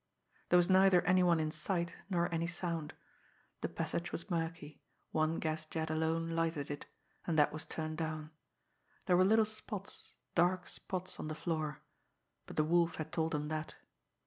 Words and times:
There 0.49 0.57
was 0.57 0.67
neither 0.67 1.03
any 1.03 1.21
one 1.21 1.39
in 1.39 1.51
sight, 1.51 1.95
nor 2.09 2.27
any 2.33 2.47
sound. 2.47 2.95
The 3.61 3.69
passage 3.69 4.11
was 4.11 4.31
murky; 4.31 4.81
one 5.11 5.37
gas 5.37 5.67
jet 5.67 5.91
alone 5.91 6.31
lighted 6.31 6.71
it, 6.71 6.87
and 7.27 7.37
that 7.37 7.53
was 7.53 7.65
turned 7.65 7.99
down. 7.99 8.31
There 9.05 9.15
were 9.15 9.23
little 9.23 9.45
spots, 9.45 10.15
dark 10.33 10.65
spots 10.65 11.19
on 11.19 11.27
the 11.27 11.35
floor 11.35 11.83
but 12.47 12.55
the 12.55 12.63
Wolf 12.63 12.95
had 12.95 13.11
told 13.11 13.35
him 13.35 13.47
that. 13.49 13.75